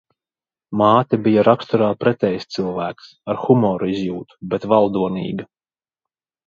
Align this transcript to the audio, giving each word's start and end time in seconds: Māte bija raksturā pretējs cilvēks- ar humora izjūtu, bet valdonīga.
Māte 0.79 1.19
bija 1.27 1.43
raksturā 1.47 1.89
pretējs 2.05 2.49
cilvēks- 2.57 3.13
ar 3.35 3.41
humora 3.45 3.93
izjūtu, 3.95 4.43
bet 4.55 4.71
valdonīga. 4.75 5.51